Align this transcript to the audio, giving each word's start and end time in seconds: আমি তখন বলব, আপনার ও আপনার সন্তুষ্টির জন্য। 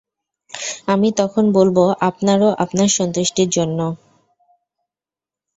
আমি 0.87 1.09
তখন 1.17 1.43
বলব, 1.51 1.77
আপনার 2.01 2.39
ও 2.41 2.49
আপনার 2.63 2.89
সন্তুষ্টির 2.97 3.49
জন্য। 3.49 3.79